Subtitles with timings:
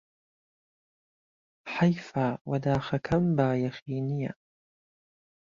[1.75, 4.33] حەیفه و داخەکەم بایەخی نییە